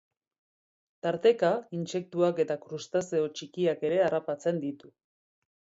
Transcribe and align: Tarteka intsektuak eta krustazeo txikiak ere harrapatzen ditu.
Tarteka 1.07 1.51
intsektuak 1.81 2.41
eta 2.45 2.59
krustazeo 2.65 3.29
txikiak 3.39 3.87
ere 3.91 4.05
harrapatzen 4.09 4.65
ditu. 4.67 4.97